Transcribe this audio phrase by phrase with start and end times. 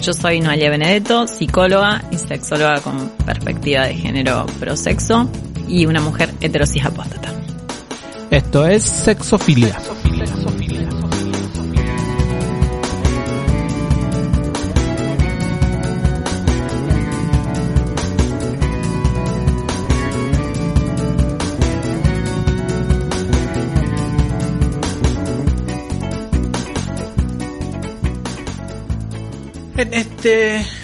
[0.00, 5.28] Yo soy Noelia Benedetto, psicóloga y sexóloga con perspectiva de género prosexo
[5.68, 7.32] y una mujer heterosis apóstata.
[8.30, 9.76] Esto es Sexofilia.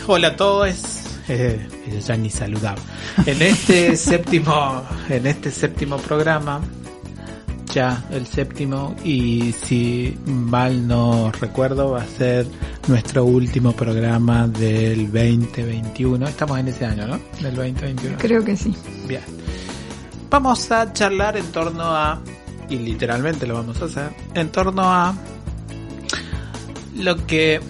[0.07, 0.77] Hola a todos,
[1.29, 1.67] eh,
[2.07, 2.81] ya ni saludaba.
[3.25, 6.61] En este séptimo, en este séptimo programa,
[7.73, 12.47] ya el séptimo y si mal no recuerdo va a ser
[12.87, 16.29] nuestro último programa del 2021.
[16.29, 17.19] Estamos en ese año, ¿no?
[17.41, 18.19] Del 2021.
[18.19, 18.75] Creo que sí.
[19.09, 19.23] Bien.
[20.31, 22.21] Vamos a charlar en torno a,
[22.69, 25.15] y literalmente lo vamos a hacer, en torno a
[26.97, 27.61] lo que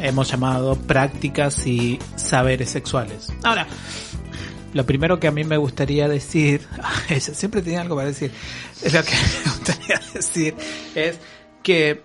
[0.00, 3.32] hemos llamado prácticas y saberes sexuales.
[3.42, 3.66] Ahora,
[4.72, 6.66] lo primero que a mí me gustaría decir,
[7.20, 8.30] siempre tenía algo para decir,
[8.84, 10.54] lo que me gustaría decir
[10.94, 11.18] es
[11.62, 12.02] que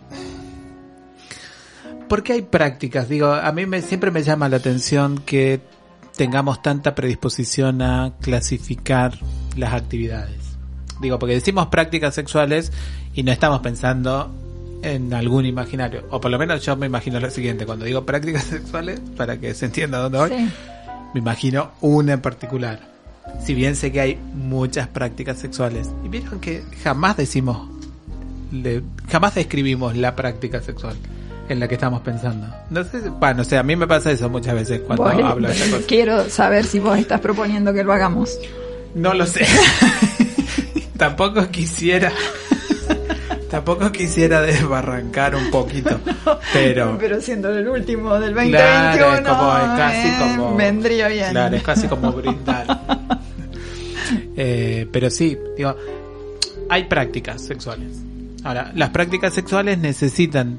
[2.11, 3.07] ¿por qué hay prácticas?
[3.07, 5.61] Digo, a mí me, siempre me llama la atención que
[6.17, 9.17] tengamos tanta predisposición a clasificar
[9.55, 10.57] las actividades.
[10.99, 12.73] Digo, porque decimos prácticas sexuales
[13.13, 14.29] y no estamos pensando
[14.83, 16.05] en algún imaginario.
[16.09, 17.65] O por lo menos yo me imagino lo siguiente.
[17.65, 20.49] Cuando digo prácticas sexuales, para que se entienda dónde voy, Sí.
[21.13, 22.79] me imagino una en particular.
[23.45, 25.89] Si bien sé que hay muchas prácticas sexuales.
[26.03, 27.69] Y vieron que jamás decimos,
[28.51, 30.95] le- jamás describimos la práctica sexual
[31.47, 32.47] en la que estamos pensando.
[32.69, 35.53] No sé, bueno, no sé, a mí me pasa eso muchas veces cuando hablo de
[35.53, 35.87] esta cosa.
[35.87, 38.37] quiero saber si vos estás proponiendo que lo hagamos.
[38.95, 39.45] No lo sé.
[40.97, 42.11] tampoco quisiera.
[43.51, 45.99] Tampoco quisiera desbarrancar un poquito.
[46.53, 46.97] Pero.
[46.97, 50.55] Pero siendo el último del 2021, Claro, es como, es casi eh, como.
[50.55, 51.31] vendría bien.
[51.31, 52.65] Claro, es casi como brindar.
[54.35, 55.75] Eh, pero sí, digo,
[56.67, 58.01] hay prácticas sexuales.
[58.43, 60.57] Ahora, las prácticas sexuales necesitan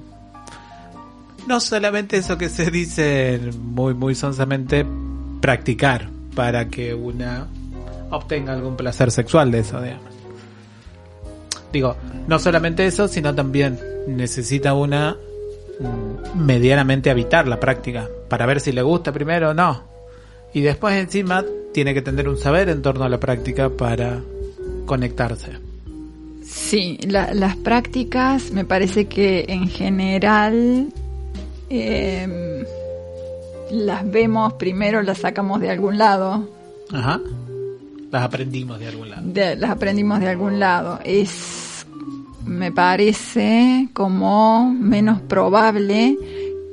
[1.47, 4.87] no solamente eso que se dice muy, muy sonsamente,
[5.41, 7.47] practicar para que una
[8.11, 10.12] obtenga algún placer sexual de eso, digamos.
[11.72, 11.97] Digo,
[12.27, 15.16] no solamente eso, sino también necesita una
[15.81, 19.82] mm, medianamente habitar la práctica para ver si le gusta primero o no.
[20.55, 24.21] Y después encima tiene que tener un saber en torno a la práctica para
[24.84, 25.53] conectarse.
[26.44, 30.88] Sí, la- las prácticas me parece que en general
[31.71, 32.65] eh,
[33.71, 36.49] las vemos primero, las sacamos de algún lado,
[36.93, 37.21] Ajá.
[38.12, 39.23] Las aprendimos de algún lado.
[39.25, 41.00] de- las aprendimos de algún lado.
[41.05, 41.84] Es,
[42.45, 46.17] me parece como menos probable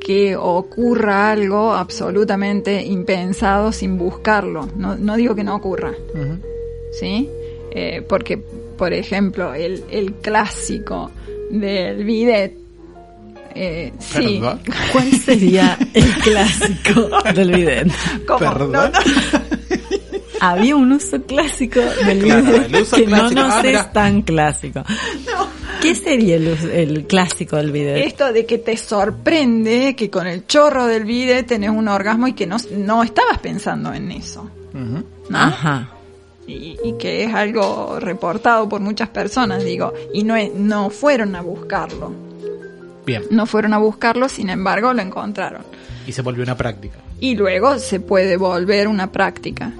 [0.01, 4.67] que ocurra algo absolutamente impensado sin buscarlo.
[4.75, 5.93] No, no digo que no ocurra.
[6.99, 7.29] ¿sí?
[7.71, 11.11] Eh, porque, por ejemplo, el, el clásico
[11.51, 12.57] del bidet,
[13.55, 14.41] eh, sí.
[14.91, 17.87] ¿Cuál sería el clásico del bidet?
[18.27, 18.39] ¿Cómo?
[18.39, 18.71] Perdón.
[18.71, 18.99] No, no.
[20.39, 23.31] Había un uso clásico del Claro, bidet el uso que clásico.
[23.35, 23.79] no nos Ah, mira.
[23.81, 24.83] es tan clásico.
[25.81, 28.05] ¿Qué sería el, el clásico del bidet?
[28.05, 32.33] Esto de que te sorprende que con el chorro del bidet tenés un orgasmo y
[32.33, 34.49] que no, no estabas pensando en eso.
[35.31, 35.89] Ajá.
[36.47, 41.35] y, y que es algo reportado por muchas personas, digo, y no, es- no fueron
[41.35, 42.11] a buscarlo,
[43.05, 43.23] Bien.
[43.31, 45.61] no fueron a buscarlo, sin embargo lo encontraron.
[46.07, 46.97] Y se volvió una práctica.
[47.19, 49.71] Y luego se puede volver una práctica,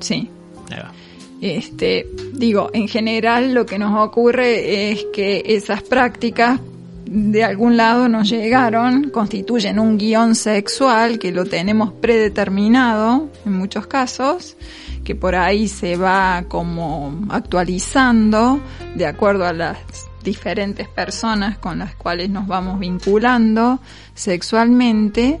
[0.00, 0.30] sí.
[0.70, 0.92] Ahí va.
[1.40, 6.60] Este, digo, en general lo que nos ocurre es que esas prácticas
[7.06, 13.86] de algún lado nos llegaron, constituyen un guion sexual que lo tenemos predeterminado en muchos
[13.86, 14.56] casos,
[15.04, 18.60] que por ahí se va como actualizando
[18.94, 19.78] de acuerdo a las
[20.22, 23.78] diferentes personas con las cuales nos vamos vinculando
[24.14, 25.40] sexualmente,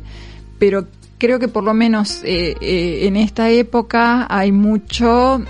[0.58, 0.86] pero
[1.18, 5.42] creo que por lo menos eh, eh, en esta época hay mucho,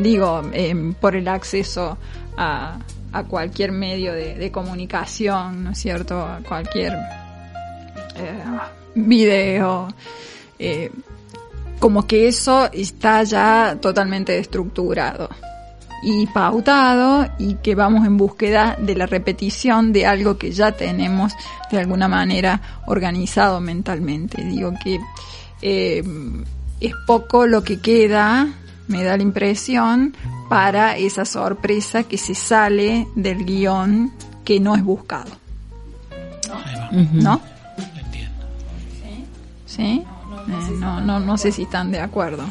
[0.00, 1.98] digo, eh, por el acceso
[2.36, 2.78] a,
[3.28, 6.20] cualquier medio de, de comunicación, ¿no es cierto?
[6.20, 6.92] A cualquier
[8.16, 8.42] eh,
[8.94, 9.88] video.
[10.58, 10.90] eh,
[11.78, 15.28] como que eso está ya totalmente estructurado
[16.02, 21.32] y pautado y que vamos en búsqueda de la repetición de algo que ya tenemos
[21.70, 24.42] de alguna manera organizado mentalmente.
[24.42, 25.00] Digo que
[25.62, 26.02] eh,
[26.80, 28.48] es poco lo que queda,
[28.88, 30.14] me da la impresión,
[30.48, 34.12] para esa sorpresa que se sale del guion
[34.44, 35.30] que no es buscado.
[37.12, 37.40] ¿No?
[37.96, 38.46] Entiendo.
[39.66, 40.04] ¿Sí?
[40.48, 42.44] Eh, no, no, no sé si están de acuerdo.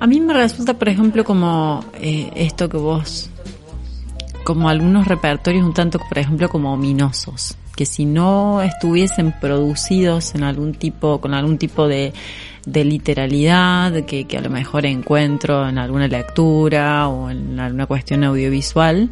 [0.00, 3.30] A mí me resulta, por ejemplo, como eh, esto que vos,
[4.44, 10.44] como algunos repertorios un tanto, por ejemplo, como ominosos, que si no estuviesen producidos en
[10.44, 12.12] algún tipo, con algún tipo de,
[12.66, 18.24] de literalidad que, que a lo mejor encuentro en alguna lectura o en alguna cuestión
[18.24, 19.10] audiovisual,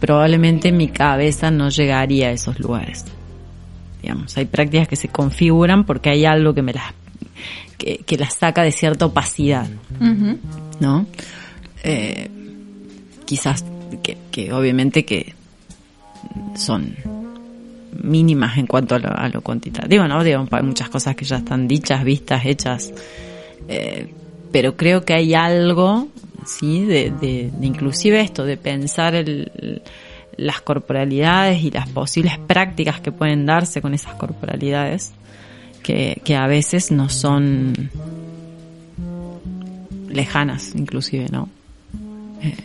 [0.00, 3.04] probablemente mi cabeza no llegaría a esos lugares.
[4.02, 6.92] Digamos, hay prácticas que se configuran porque hay algo que me las
[7.78, 9.68] que, que las saca de cierta opacidad.
[10.80, 11.06] ¿no?
[11.82, 12.30] Eh,
[13.24, 13.64] quizás
[14.02, 15.34] que, que obviamente que
[16.54, 16.96] son
[18.02, 20.22] mínimas en cuanto a lo, a lo cuantitativo, ¿no?
[20.22, 22.92] Digo, hay muchas cosas que ya están dichas, vistas, hechas,
[23.68, 24.12] eh,
[24.52, 26.08] pero creo que hay algo,
[26.44, 29.82] sí, de, de, de inclusive esto, de pensar el,
[30.36, 35.12] las corporalidades y las posibles prácticas que pueden darse con esas corporalidades,
[35.86, 37.90] que, que a veces no son
[40.08, 41.48] lejanas, inclusive, ¿no?
[42.42, 42.56] Eh,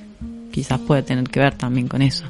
[0.51, 2.25] quizás puede tener que ver también con eso.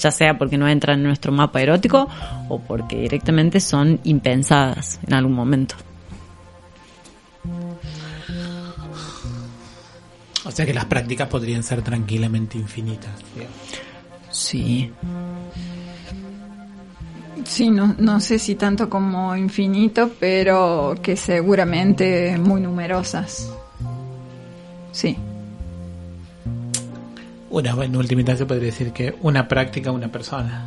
[0.00, 2.08] Ya sea porque no entran en nuestro mapa erótico
[2.48, 5.76] o porque directamente son impensadas en algún momento.
[10.44, 13.12] O sea que las prácticas podrían ser tranquilamente infinitas.
[14.32, 14.90] Sí.
[17.44, 23.52] Sí, no, no sé si tanto como infinito, pero que seguramente muy numerosas.
[24.92, 25.16] Sí.
[27.50, 30.66] Una, en última instancia podría decir que una práctica, una persona.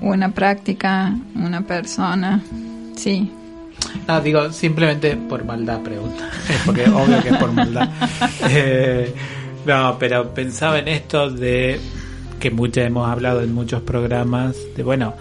[0.00, 2.42] Una práctica, una persona.
[2.96, 3.30] Sí.
[4.06, 6.28] No, digo, simplemente por maldad pregunta.
[6.66, 7.88] Porque obvio que es por maldad.
[8.48, 9.14] Eh,
[9.64, 11.80] no, pero pensaba en esto de
[12.42, 15.14] que muchas hemos hablado en muchos programas, de bueno,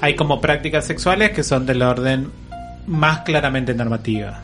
[0.00, 2.28] hay como prácticas sexuales que son del orden
[2.88, 4.42] más claramente normativa.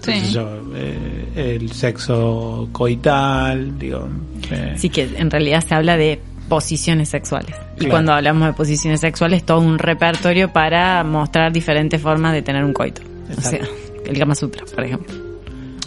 [0.00, 0.30] Sí.
[0.32, 4.08] Yo, eh, el sexo coital, digo.
[4.50, 7.54] eh, Sí que en realidad se habla de posiciones sexuales.
[7.74, 7.90] Y Claro.
[7.90, 12.72] cuando hablamos de posiciones sexuales, todo un repertorio para mostrar diferentes formas de tener un
[12.72, 13.02] coito.
[13.36, 13.60] O sea,
[14.04, 15.12] el Kama Sutra, por ejemplo.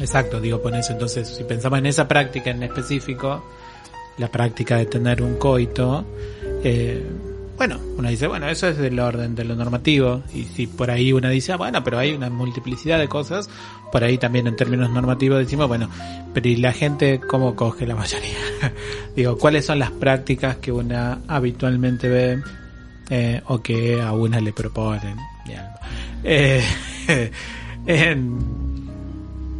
[0.02, 0.92] Exacto, digo por eso.
[0.94, 3.44] Entonces, si pensamos en esa práctica en específico,
[4.20, 6.06] la práctica de tener un coito,
[6.64, 7.04] eh,
[7.58, 10.24] bueno, uno dice, bueno, eso es del orden de lo normativo.
[10.34, 13.50] Y si por ahí uno dice, ah, bueno, pero hay una multiplicidad de cosas,
[13.92, 15.90] por ahí también en términos normativos decimos, bueno,
[16.34, 18.38] pero ¿y la gente cómo coge la mayoría?
[19.16, 22.42] digo, ¿cuáles son las prácticas que una habitualmente ve
[23.10, 25.18] eh, o que a una le proponen?
[26.24, 26.64] Eh,
[27.88, 28.40] en,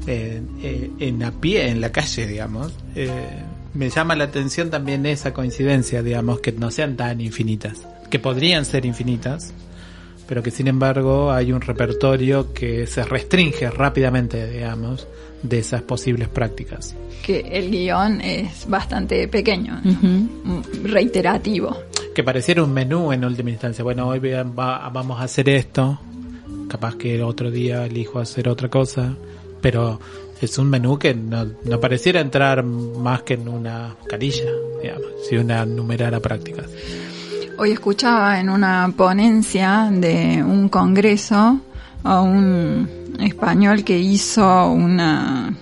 [0.08, 5.06] en, eh, en a pie, en la calle, digamos, eh, me llama la atención también
[5.06, 9.54] esa coincidencia, digamos, que no sean tan infinitas, que podrían ser infinitas,
[10.28, 15.08] pero que sin embargo hay un repertorio que se restringe rápidamente, digamos,
[15.44, 16.96] de esas posibles prácticas.
[17.26, 19.80] Que el guion es bastante pequeño.
[19.84, 21.78] Mm, reiterativo.
[22.14, 26.00] Que pareciera un menú en última instancia, bueno, hoy vean, va- vamos a hacer esto,
[26.68, 29.16] capaz que el otro día elijo hacer otra cosa,
[29.62, 30.00] pero
[30.42, 34.46] es un menú que no, no pareciera entrar más que en una carilla,
[34.82, 36.68] digamos, si una numerara prácticas.
[37.58, 41.60] Hoy escuchaba en una ponencia de un congreso
[42.04, 42.88] a un
[43.20, 45.54] español que hizo una,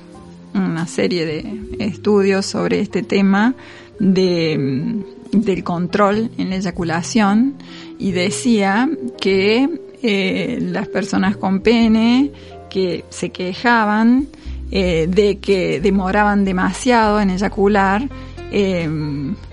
[0.53, 3.55] una serie de estudios sobre este tema
[4.00, 7.55] de, del control en la eyaculación
[7.98, 8.88] y decía
[9.19, 9.67] que
[10.03, 12.31] eh, las personas con pene
[12.69, 14.27] que se quejaban
[14.71, 18.07] eh, de que demoraban demasiado en eyacular,
[18.51, 18.89] eh,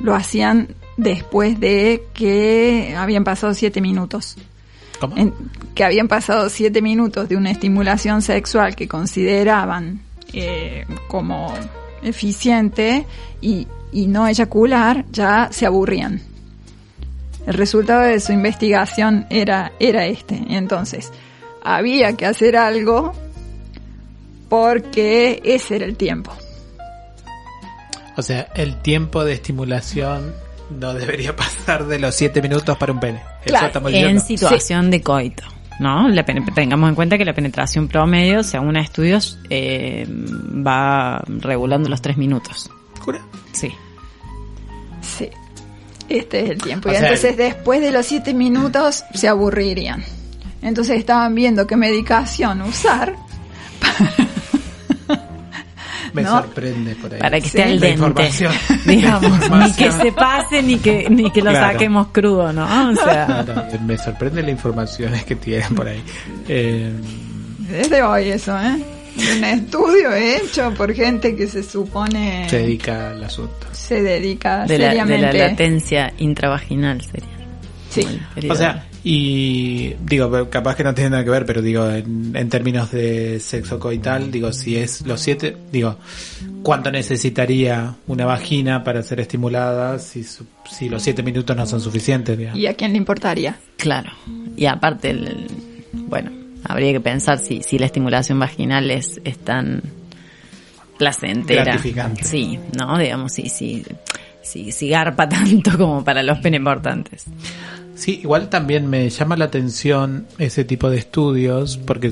[0.01, 4.37] lo hacían después de que habían pasado siete minutos.
[5.01, 5.17] ¿Cómo?
[5.17, 5.35] En-
[5.75, 10.01] que habían pasado siete minutos de una estimulación sexual que consideraban
[10.33, 11.53] eh, como
[12.03, 13.07] eficiente
[13.41, 16.21] y, y no eyacular, ya se aburrían.
[17.47, 20.41] El resultado de su investigación era, era este.
[20.49, 21.13] Entonces,
[21.63, 23.13] había que hacer algo
[24.55, 26.33] porque ese era el tiempo.
[28.17, 30.33] O sea, el tiempo de estimulación
[30.71, 33.19] no debería pasar de los 7 minutos para un pene.
[33.45, 35.43] Eso Claro, estamos En situación de coito.
[35.81, 36.09] ¿no?
[36.09, 42.17] La tengamos en cuenta que la penetración promedio, según estudios, eh, va regulando los tres
[42.17, 42.71] minutos.
[43.05, 43.21] ¿Cura?
[43.51, 43.73] Sí.
[45.03, 45.31] Sí.
[46.09, 46.91] Este es el tiempo.
[46.91, 50.05] O y sea, entonces después de los siete minutos se aburrirían.
[50.63, 53.17] Entonces estaban viendo qué medicación usar.
[56.15, 56.31] Me ¿No?
[56.31, 57.21] sorprende por ahí.
[57.21, 57.59] Para que Sí.
[57.59, 57.89] esté al La dente.
[57.91, 58.53] información.
[58.87, 61.73] Digamos, ni que se pase ni que, ni que lo Claro.
[61.73, 62.65] saquemos crudo, ¿no?
[62.91, 66.03] O sea, No, no, me sorprende la información que tienen por ahí.
[66.49, 66.93] Eh,
[67.73, 68.77] Es de hoy eso, ¿eh?
[69.37, 73.67] Un estudio hecho por gente que se supone se dedica al asunto.
[73.73, 75.33] se dedica de la, de seriamente.
[75.39, 77.29] la latencia intravaginal sería.
[77.91, 78.21] Sí.
[78.51, 82.49] O sea, y digo, capaz que no tiene nada que ver, pero digo, en, en
[82.49, 85.99] términos de sexo coital, digo, si es los siete, digo,
[86.63, 91.81] ¿cuánto necesitaría una vagina para ser estimulada si, su- si los siete minutos no son
[91.83, 92.39] suficientes?
[92.39, 92.59] digamos?
[92.59, 93.57] ¿Y a quién le importaría?
[93.77, 94.11] Claro.
[94.57, 95.47] Y aparte, el, el-
[95.93, 96.31] bueno,
[96.65, 99.83] habría que pensar si, si la estimulación vaginal es, es tan
[100.99, 101.65] placentera.
[101.65, 102.25] Gratificante.
[102.25, 102.97] Sí, ¿no?
[102.99, 103.83] Digamos, sí, sí.
[104.43, 107.25] Sí, sí garpa tanto como para los peneportantes.
[107.95, 112.11] Sí, igual también me llama la atención ese tipo de estudios porque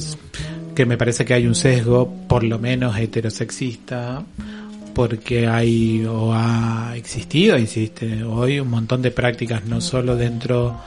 [0.74, 4.24] que me parece que hay un sesgo, por lo menos heterosexista,
[4.94, 10.80] porque hay o ha existido, existe hoy un montón de prácticas, no solo dentro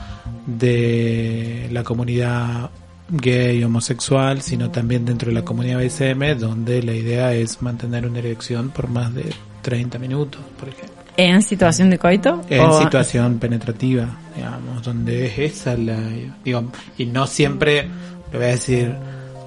[0.46, 2.70] de la comunidad
[3.08, 8.18] gay, homosexual, sino también dentro de la comunidad BSM, donde la idea es mantener una
[8.18, 10.95] erección por más de 30 minutos, por ejemplo.
[11.16, 12.42] ¿En situación de coito?
[12.50, 15.96] En O- situación penetrativa, digamos, donde es esa la,
[16.44, 17.88] digo, y no siempre,
[18.32, 18.94] lo voy a decir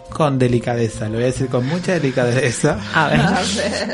[0.09, 2.79] con delicadeza, lo voy a decir con mucha delicadeza.
[2.95, 3.19] A ver.
[3.21, 3.31] A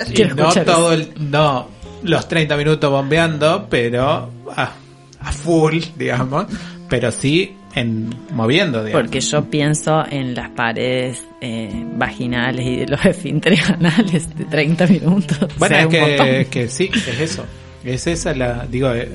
[0.08, 0.20] ver.
[0.20, 1.68] Y no todo el, no
[2.04, 4.72] los 30 minutos bombeando, pero a,
[5.20, 6.46] a full, digamos,
[6.88, 9.04] pero sí en moviendo, digamos.
[9.04, 14.88] Porque yo pienso en las paredes eh, vaginales y de los esfínteres anales de 30
[14.88, 15.38] minutos.
[15.42, 17.44] O Bueno, sea, es un que, que sí, es eso.
[17.86, 19.08] Es esa la, digo, eh,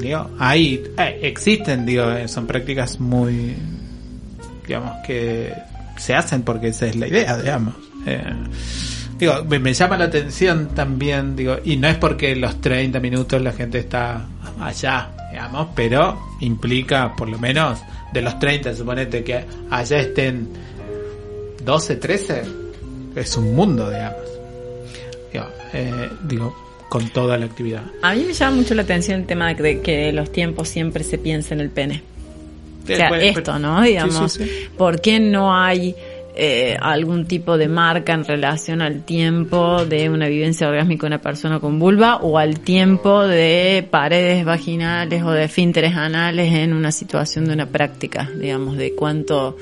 [0.00, 3.56] digo, hay, eh, existen, digo, eh, son prácticas muy,
[4.66, 5.52] digamos, que
[5.96, 7.74] se hacen porque esa es la idea, digamos.
[9.18, 13.52] Digo, me, llama la atención también, digo, y no es porque los 30 minutos la
[13.52, 14.26] gente está
[14.60, 17.80] allá, digamos, pero implica, por lo menos,
[18.12, 20.48] de los 30, suponete que allá estén
[21.64, 22.42] 12, 13,
[23.16, 24.22] es un mundo, digamos.
[25.32, 25.46] Digo,
[26.24, 27.84] digo, con toda la actividad.
[28.02, 31.16] A mí me llama mucho la atención el tema de que, los tiempos siempre se
[31.16, 32.02] piensa en el pene.
[32.82, 33.80] O sea, Eh, pues, esto, ¿no?
[33.80, 34.68] Digamos, Sí, sí, sí.
[34.76, 35.94] ¿por qué no hay
[36.36, 41.22] eh, algún tipo de marca en relación al tiempo de una vivencia orgásmica de una
[41.22, 46.92] persona con vulva o al tiempo de paredes vaginales o de esfínteres anales en una
[46.92, 49.56] situación de una práctica, digamos, de cuánto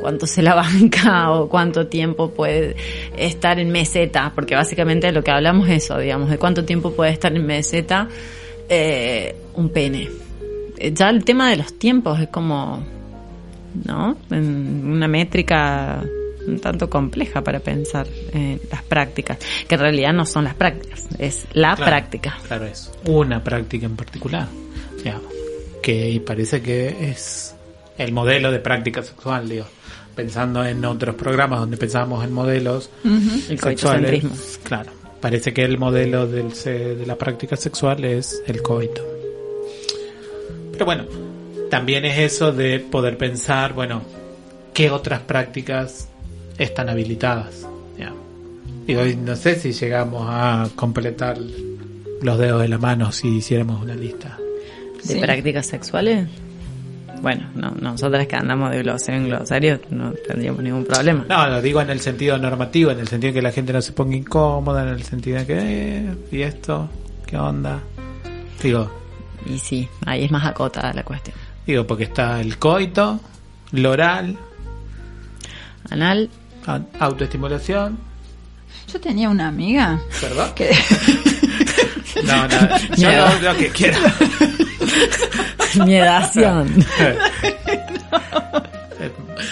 [0.00, 2.76] cuánto se la banca o cuánto tiempo puede
[3.16, 7.12] estar en meseta, porque básicamente lo que hablamos es eso, digamos, de cuánto tiempo puede
[7.12, 8.08] estar en meseta
[8.68, 10.08] eh, un pene.
[10.78, 12.84] Eh, Ya el tema de los tiempos es como,
[13.84, 14.16] ¿no?
[14.30, 16.02] En una métrica
[16.46, 19.36] un tanto compleja para pensar en las prácticas,
[19.66, 22.38] que en realidad no son las prácticas, es la Claro, práctica.
[22.46, 24.46] Claro, es una práctica en particular.
[25.02, 25.32] digamos,
[25.82, 27.54] que parece que es
[27.98, 29.66] el modelo de práctica sexual, digo.
[30.16, 33.60] Pensando en otros programas donde pensábamos en modelos El sexuales.
[33.60, 34.30] coitocentrismo.
[34.64, 39.02] Claro, parece que el modelo del, se- de la práctica sexual es el coito.
[40.72, 41.04] Pero bueno,
[41.70, 44.02] también es eso de poder pensar, bueno,
[44.74, 46.08] qué otras prácticas
[46.58, 47.66] están habilitadas.
[48.88, 51.36] Y no sé si llegamos a completar
[52.22, 54.38] los dedos de la mano si hiciéramos una lista.
[55.02, 55.18] ¿De Sí.
[55.20, 56.28] prácticas sexuales?
[57.22, 61.24] Bueno, no, nosotras que andamos de glosario en glosario no tendríamos ningún problema.
[61.28, 63.82] No, lo digo en el sentido normativo, en el sentido de que la gente no
[63.82, 66.88] se ponga incómoda, en el sentido de que, eh, ¿y esto?
[67.26, 67.80] ¿Qué onda?
[68.62, 68.90] Digo,
[69.46, 71.36] Y sí, ahí es más acotada la cuestión.
[71.66, 73.18] digo, porque está el coito,
[73.72, 74.36] lo oral,
[75.90, 76.28] Anal,
[76.98, 77.98] autoestimulación,
[78.92, 80.52] Yo tenía una amiga ¿verdad?
[80.54, 80.70] que
[82.24, 83.98] No, nada, yo lo, lo que quiero.
[85.76, 86.68] miedación.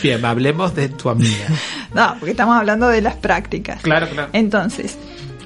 [0.02, 1.46] Bien, hablemos de tu amiga.
[1.94, 3.82] no, porque estamos hablando de las prácticas.
[3.82, 4.30] Claro, claro.
[4.32, 4.96] Entonces,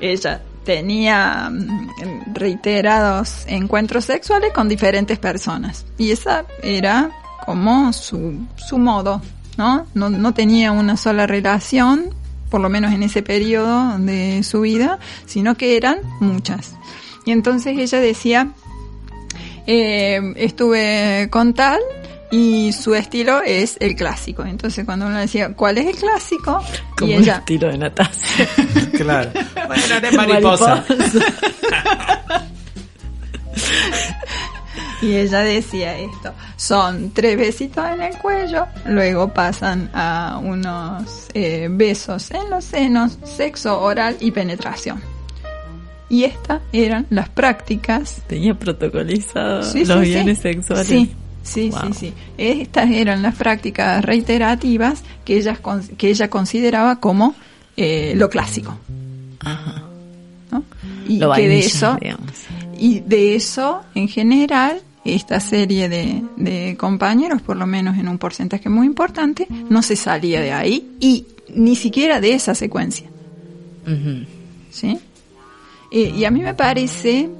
[0.00, 5.86] ella tenía mm, reiterados encuentros sexuales con diferentes personas.
[5.96, 7.10] Y esa era
[7.46, 9.22] como su, su modo,
[9.56, 9.86] ¿no?
[9.94, 10.10] ¿no?
[10.10, 12.10] No tenía una sola relación,
[12.50, 16.74] por lo menos en ese periodo de su vida, sino que eran muchas.
[17.24, 18.48] Y entonces ella decía,
[19.68, 21.78] eh, estuve con tal,
[22.30, 24.44] y su estilo es el clásico.
[24.44, 26.62] Entonces cuando uno decía, ¿cuál es el clásico?
[26.96, 28.48] Como y ella, estilo de Natasia.
[28.96, 29.30] Claro.
[29.66, 30.84] Bueno, de mariposa.
[35.02, 41.68] y ella decía esto, son tres besitos en el cuello, luego pasan a unos eh,
[41.70, 45.00] besos en los senos, sexo oral y penetración.
[46.10, 50.42] Y estas eran las prácticas Tenía protocolizado Sí, los sí, bienes sí.
[50.42, 50.86] sexuales.
[50.86, 51.10] Sí,
[51.42, 51.80] sí, Wow.
[51.92, 52.12] sí, sí.
[52.38, 55.58] Estas eran las prácticas reiterativas que ella,
[55.98, 57.34] que ella consideraba como
[57.76, 58.78] eh, lo clásico.
[59.40, 59.82] Ajá.
[60.50, 60.64] ¿no?
[61.06, 62.30] Y Lo que de eso, digamos.
[62.78, 68.18] y de eso, en general, esta serie de, de compañeros, por lo menos en un
[68.18, 73.08] porcentaje muy importante, no se salía de ahí y ni siquiera de esa secuencia.
[74.70, 74.98] ¿sí?
[75.90, 77.30] Eh, y a mí me parece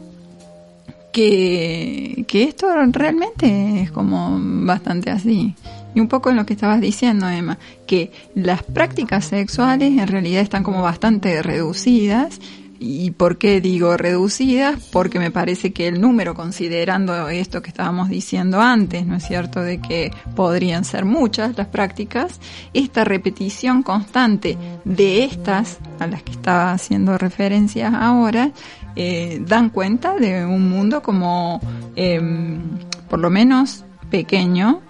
[1.12, 5.54] que, que esto realmente es como bastante así.
[5.94, 10.42] Y un poco en lo que estabas diciendo, Emma, que las prácticas sexuales en realidad
[10.42, 12.38] están como bastante reducidas.
[12.80, 14.80] ¿Y por qué digo reducidas?
[14.92, 19.62] Porque me parece que el número, considerando esto que estábamos diciendo antes, ¿no es cierto?,
[19.62, 22.38] de que podrían ser muchas las prácticas,
[22.72, 28.52] esta repetición constante de estas, a las que estaba haciendo referencia ahora,
[28.94, 31.60] eh, dan cuenta de un mundo como,
[31.96, 32.60] em,
[33.08, 34.82] por lo menos, pequeño,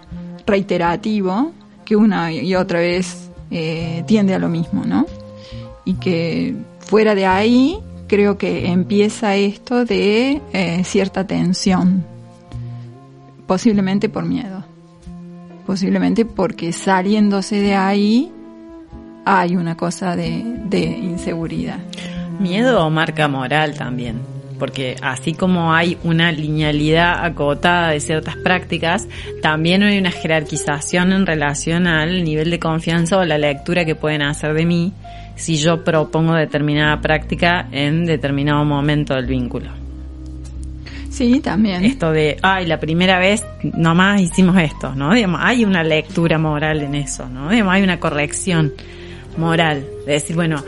[0.45, 1.53] reiterativo,
[1.85, 5.07] que una y otra vez eh, tiende a lo mismo, ¿no?
[5.85, 6.55] Y que
[6.89, 7.77] fuera de ahí
[8.07, 12.03] creo que empieza esto de eh, cierta tensión,
[13.45, 14.65] posiblemente por miedo,
[15.67, 18.31] posiblemente porque saliéndose de ahí
[19.23, 21.77] hay una cosa de, de inseguridad.
[22.39, 24.19] Miedo o marca moral también.
[24.57, 29.07] Porque así como hay una linealidad acotada de ciertas prácticas,
[29.41, 34.23] también hay una jerarquización en relación al nivel de confianza o la lectura que pueden
[34.23, 34.93] hacer de mí
[35.39, 39.71] si yo propongo determinada práctica en determinado momento del vínculo.
[41.09, 41.83] Sí, también.
[41.83, 45.13] Esto de, ay, la primera vez nomás hicimos esto, ¿no?
[45.13, 47.49] Digamos, hay una lectura moral en eso, ¿no?
[47.49, 48.73] Digamos, hay una corrección
[49.37, 49.85] moral.
[50.05, 50.63] De decir, bueno,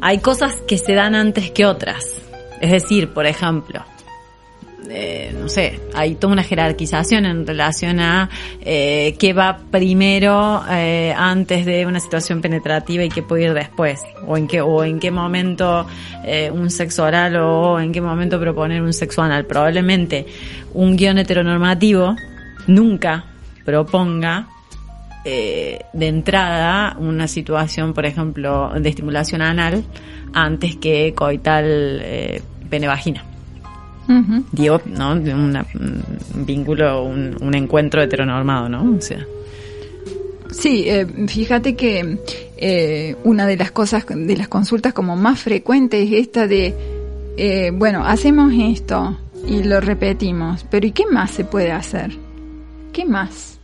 [0.00, 2.04] hay cosas que se dan antes que otras.
[2.60, 3.84] Es decir, por ejemplo,
[4.90, 8.28] eh, no sé, hay toda una jerarquización en relación a
[8.60, 14.00] eh, qué va primero eh, antes de una situación penetrativa y qué puede ir después,
[14.26, 15.86] o en qué, o en qué momento
[16.24, 19.46] eh, un sexo oral o en qué momento proponer un sexo anal.
[19.46, 20.26] Probablemente
[20.74, 22.14] un guion heteronormativo
[22.66, 23.24] nunca
[23.64, 24.48] proponga
[25.24, 29.84] eh, de entrada una situación, por ejemplo, de estimulación anal
[30.32, 31.64] antes que coital
[32.02, 33.24] eh, pene-vagina.
[34.52, 35.12] Digo, ¿no?
[35.12, 38.96] Una- un vínculo, un, un encuentro heteronormado, ¿no?
[38.96, 39.26] O sea,
[40.50, 42.18] Sí, eh, fíjate que
[42.56, 46.72] eh, una de las cosas, de las consultas como más frecuentes es esta de,
[47.36, 52.12] eh, bueno, hacemos esto y lo repetimos, pero ¿y qué más se puede hacer?
[52.92, 53.55] ¿Qué más?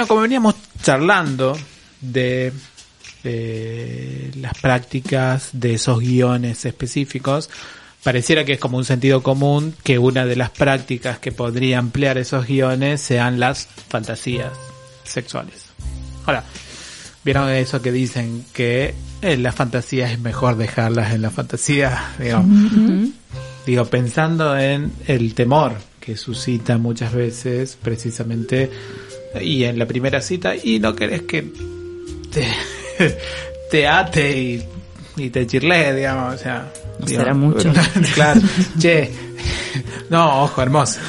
[0.00, 1.58] Bueno, como veníamos charlando
[2.00, 2.54] de,
[3.22, 7.50] de las prácticas de esos guiones específicos,
[8.02, 12.16] pareciera que es como un sentido común que una de las prácticas que podría ampliar
[12.16, 14.50] esos guiones sean las fantasías
[15.04, 15.66] sexuales.
[16.24, 16.44] Ahora,
[17.22, 22.42] vieron eso que dicen que en las fantasías es mejor dejarlas en la fantasía, digo,
[23.66, 28.70] digo, pensando en el temor que suscita muchas veces precisamente
[29.40, 31.42] y en la primera cita y no querés que
[32.32, 32.46] te,
[33.70, 34.64] te ate y,
[35.16, 37.72] y te chirle, digamos, o sea, No digo, será mucho.
[38.14, 38.40] claro,
[38.78, 39.10] che,
[40.10, 41.00] no, ojo, hermoso.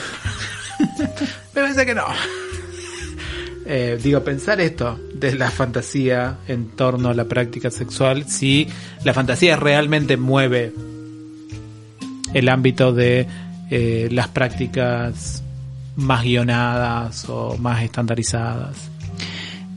[0.99, 2.05] Me parece que no.
[3.65, 8.67] Eh, digo, pensar esto de la fantasía en torno a la práctica sexual, si
[9.03, 10.73] la fantasía realmente mueve
[12.33, 13.27] el ámbito de
[13.69, 15.43] eh, las prácticas
[16.01, 18.89] más guionadas o más estandarizadas.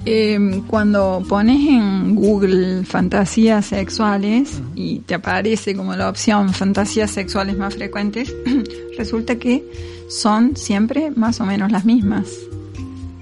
[0.07, 7.57] Eh, cuando pones en Google fantasías sexuales y te aparece como la opción fantasías sexuales
[7.57, 8.35] más frecuentes,
[8.99, 9.65] resulta que
[10.11, 12.27] son siempre más o menos las mismas.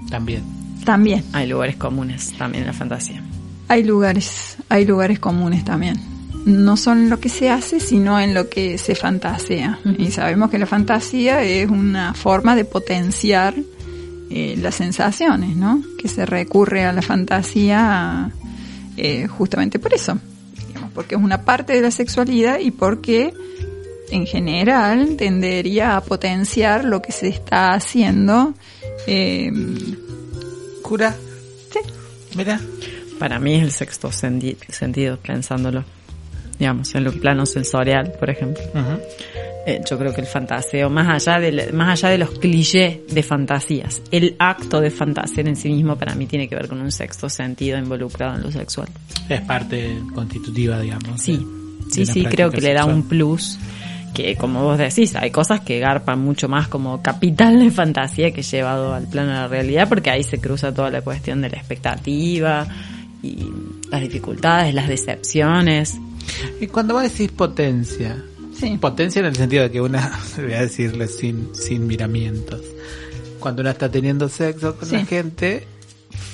[0.09, 0.43] También.
[0.83, 3.23] También Hay lugares comunes también en la fantasía.
[3.69, 6.12] hay lugares, hay lugares comunes también.
[6.45, 9.79] No son lo que se hace, sino en lo que se fantasea.
[9.97, 13.55] Y sabemos que la fantasía es una forma de potenciar
[14.29, 15.81] eh, las sensaciones, ¿no?
[15.97, 18.31] Que se recurre a la fantasía
[18.97, 20.17] eh, justamente por eso,
[20.67, 23.33] digamos, porque es una parte de la sexualidad y porque
[24.11, 28.53] en general tendería a potenciar lo que se está haciendo.
[29.07, 29.51] eh,
[30.81, 31.15] ¿Cura?
[31.71, 31.79] sí,
[32.35, 32.59] Mira.
[33.19, 35.85] Para mí es el sexto sentido, pensándolo.
[36.63, 38.63] Digamos, en el plano sensorial, por ejemplo.
[39.65, 43.21] Eh, yo creo que el fantaseo, más allá, de, más allá de los clichés de
[43.21, 46.89] fantasías, el acto de fantasear en sí mismo para mí tiene que ver con un
[46.91, 48.87] sexto sentido involucrado en lo sexual.
[49.27, 51.21] Es parte constitutiva, digamos.
[51.21, 53.59] Sí, de- sí, de sí, creo que le da un plus
[54.13, 58.41] que, como vos decís, hay cosas que garpan mucho más como capital de fantasía que
[58.41, 61.57] llevado al plano de la realidad, porque ahí se cruza toda la cuestión de la
[61.57, 62.65] expectativa
[63.21, 63.37] y
[63.89, 65.97] las dificultades, las decepciones.
[66.59, 68.23] Y cuando vos decís potencia,
[68.57, 68.77] sí.
[68.79, 72.61] potencia en el sentido de que una, voy a decirle sin, sin miramientos,
[73.39, 74.95] cuando una está teniendo sexo con Sí.
[74.95, 75.67] la gente,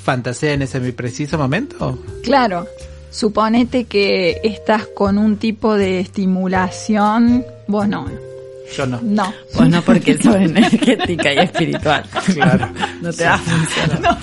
[0.04, 1.98] fantasea en ese preciso momento.
[2.24, 2.68] Claro,
[3.12, 8.06] suponete que estás con un tipo de estimulación, vos no,
[8.76, 9.00] Yo no.
[9.02, 9.34] no.
[9.54, 12.04] Pues no porque es energética y espiritual.
[12.34, 12.70] Claro.
[13.02, 14.18] No te va a funcionar.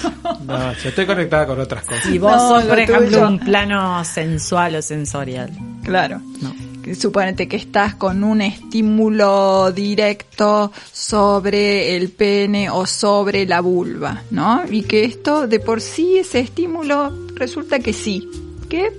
[0.44, 2.02] No, yo estoy conectada con otras cosas.
[2.04, 3.26] Si vos No, sos, por ejemplo, tuyo.
[3.28, 5.50] un plano sensual o sensorial.
[5.82, 6.20] Claro.
[6.42, 6.54] No.
[6.82, 14.22] Que Suponete que estás con un estímulo directo sobre el pene o sobre la vulva,
[14.30, 14.62] ¿no?
[14.70, 18.28] Y que esto de por sí, ese estímulo, resulta que sí,
[18.68, 18.92] que,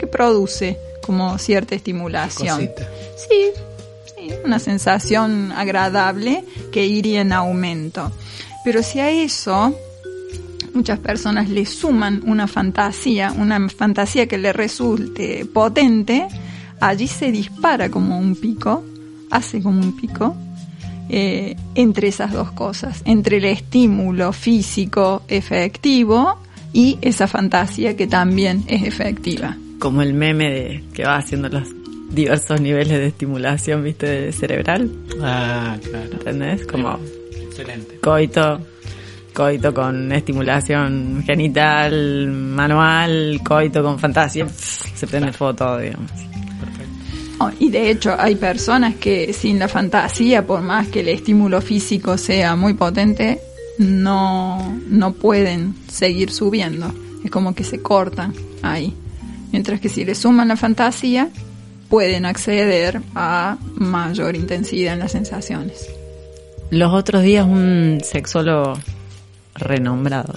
[0.00, 2.56] que produce como cierta estimulación.
[2.56, 2.88] Cosita.
[3.16, 3.50] Sí, sí,
[4.44, 8.12] una sensación agradable que iría en aumento.
[8.64, 9.74] Pero si a eso
[10.74, 16.26] muchas personas le suman una fantasía, una fantasía que le resulte potente,
[16.80, 18.84] allí se dispara como un pico,
[19.30, 20.36] hace como un pico,
[21.08, 26.38] eh, entre esas dos cosas, entre el estímulo físico efectivo
[26.72, 29.56] y esa fantasía que también es efectiva.
[29.78, 31.68] Como el meme de que va haciendo los
[32.12, 34.90] diversos niveles de estimulación, viste, cerebral.
[35.20, 36.12] Ah, claro.
[36.12, 36.66] ¿Entendés?
[36.66, 36.98] Como
[37.42, 37.98] Excelente.
[38.00, 38.60] coito,
[39.34, 44.46] coito con estimulación genital, manual, coito con fantasía.
[44.46, 46.10] pff, Se prende fuego todo, digamos.
[47.38, 51.60] Oh, y de hecho hay personas que sin la fantasía, por más que el estímulo
[51.60, 53.40] físico sea muy potente,
[53.78, 56.92] no, no pueden seguir subiendo.
[57.24, 58.94] Es como que se cortan ahí.
[59.50, 61.30] Mientras que si le suman la fantasía,
[61.92, 65.90] pueden acceder a mayor intensidad en las sensaciones.
[66.70, 68.78] Los otros días un sexólogo
[69.54, 70.32] renombrado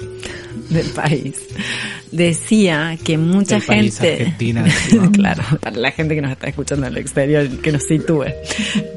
[0.70, 1.48] del país
[2.12, 4.66] decía que mucha Del país, gente Argentina,
[5.14, 8.26] claro para la gente que nos está escuchando en el exterior que nos sitúe.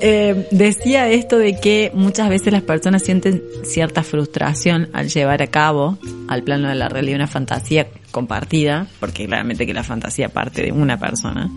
[0.00, 5.46] Eh, decía esto de que muchas veces las personas sienten cierta frustración al llevar a
[5.46, 10.62] cabo al plano de la realidad una fantasía compartida porque claramente que la fantasía parte
[10.62, 11.52] de una persona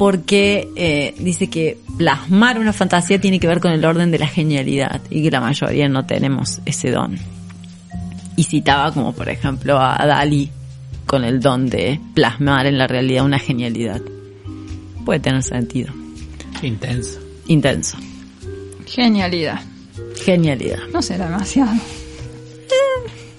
[0.00, 4.26] porque eh, dice que plasmar una fantasía tiene que ver con el orden de la
[4.26, 7.18] genialidad y que la mayoría no tenemos ese don.
[8.34, 10.48] Y citaba como por ejemplo a Dalí
[11.04, 14.00] con el don de plasmar en la realidad una genialidad.
[15.04, 15.92] Puede tener sentido.
[16.62, 17.20] Intenso.
[17.48, 17.98] Intenso.
[18.86, 19.60] Genialidad.
[20.24, 20.78] Genialidad.
[20.94, 21.72] No será demasiado.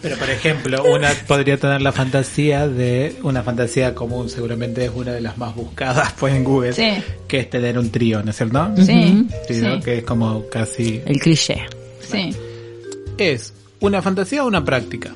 [0.01, 5.11] Pero por ejemplo, una podría tener la fantasía de una fantasía común, seguramente es una
[5.13, 6.93] de las más buscadas pues en Google, Sí.
[7.27, 8.71] que es tener un trío, ¿no es cierto?
[8.77, 9.75] Sí, Sí, ¿no?
[9.75, 11.61] sí, Que es como casi El cliché.
[11.99, 12.35] sí.
[13.17, 15.11] es una fantasía o una práctica.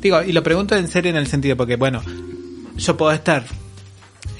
[0.00, 2.02] Digo, y lo pregunto en serio en el sentido porque bueno,
[2.76, 3.44] yo puedo estar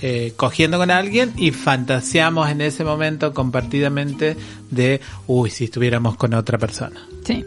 [0.01, 4.37] eh, cogiendo con alguien y fantaseamos en ese momento compartidamente
[4.71, 7.07] de, uy, si estuviéramos con otra persona.
[7.25, 7.45] sí.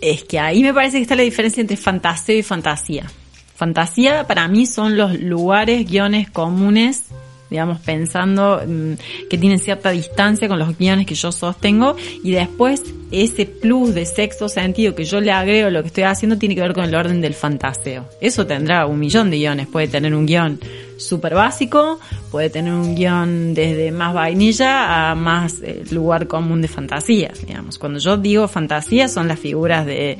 [0.00, 3.10] Es que ahí me parece que está la diferencia entre fantaseo y fantasía.
[3.54, 7.04] Fantasía para mí son los lugares, guiones comunes,
[7.50, 8.94] digamos, pensando mm,
[9.30, 14.04] que tienen cierta distancia con los guiones que yo sostengo y después ese plus de
[14.04, 16.84] sexto sentido que yo le agrego a lo que estoy haciendo tiene que ver con
[16.84, 18.08] el orden del fantaseo.
[18.20, 19.68] Eso tendrá un millón de guiones.
[19.68, 20.58] Puede tener un guion
[20.98, 26.68] súper básico, puede tener un guion desde más vainilla a más eh, lugar común de
[26.68, 27.78] fantasías, digamos.
[27.78, 30.18] Cuando yo digo fantasía son las figuras de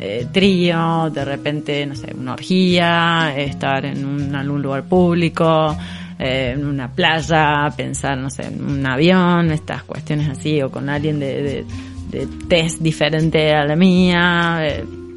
[0.00, 5.76] eh, trío, de repente, no sé, una orgía, estar en un, algún lugar público,
[6.18, 10.88] eh, en una playa, pensar, no sé, en un avión, estas cuestiones así, o con
[10.88, 11.64] alguien de, de,
[12.10, 14.60] de test diferente a la mía,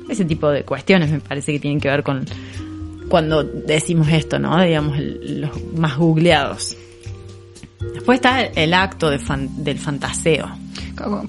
[0.10, 2.26] ese tipo de cuestiones me parece que tienen que ver con
[3.12, 4.60] cuando decimos esto, ¿no?
[4.64, 6.76] Digamos, los más googleados.
[7.94, 10.50] Después está el acto de fan- del fantaseo.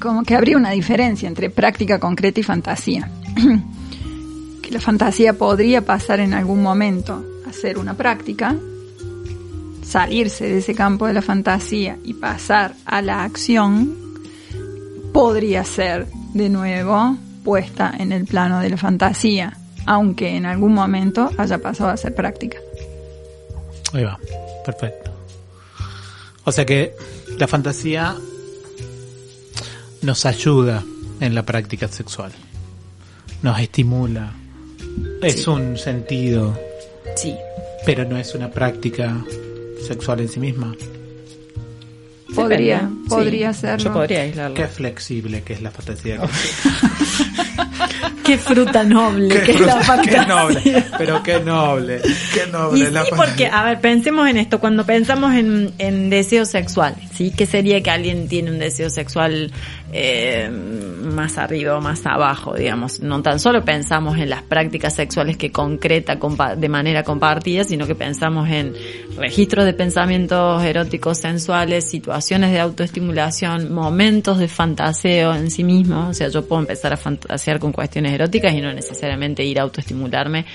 [0.01, 3.11] Como que habría una diferencia entre práctica concreta y fantasía.
[4.63, 8.55] que la fantasía podría pasar en algún momento a ser una práctica,
[9.85, 13.95] salirse de ese campo de la fantasía y pasar a la acción,
[15.13, 21.31] podría ser de nuevo puesta en el plano de la fantasía, aunque en algún momento
[21.39, 22.59] haya pasado a ser práctica.
[23.93, 24.19] Ahí va,
[24.65, 25.11] perfecto.
[26.45, 26.95] O sea que
[27.39, 28.15] la fantasía
[30.03, 30.83] nos ayuda
[31.21, 32.33] en la práctica sexual,
[33.43, 34.33] nos estimula,
[35.23, 36.59] es un sentido,
[37.17, 37.35] Sí.
[37.87, 39.17] pero no es una práctica
[39.87, 40.75] sexual en sí misma.
[42.35, 43.09] Podría, Depende.
[43.09, 43.85] podría Sí, serlo.
[43.85, 44.57] Yo podría aislarlo.
[44.57, 46.19] Qué flexible que es la fantasía.
[48.25, 52.01] Qué fruta noble, que es la qué noble, pero qué noble,
[52.33, 56.11] qué noble Y la sí, porque, a ver, pensemos en esto, cuando pensamos en, en
[56.11, 57.33] deseo sexual, ¿sí?
[57.37, 59.51] ¿Qué sería que alguien tiene un deseo sexual
[59.93, 63.01] eh, más arriba o más abajo, digamos?
[63.01, 66.19] No tan solo pensamos en las prácticas sexuales que concreta
[66.57, 68.75] de manera compartida, sino que pensamos en
[69.17, 76.15] registros de pensamientos eróticos sensuales, situaciones de autoestimulación, momentos de fantaseo en sí mismo, o
[76.15, 80.47] sea, yo puedo empezar a fantasear con cuestiones eróticas y no necesariamente ir a autoestimularme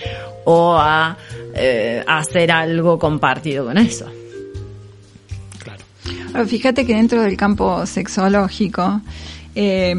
[0.45, 1.17] o a
[1.53, 4.05] eh, hacer algo compartido con eso.
[5.63, 5.83] Claro.
[6.33, 9.01] Ahora, Fíjate que dentro del campo sexológico,
[9.55, 9.95] eh,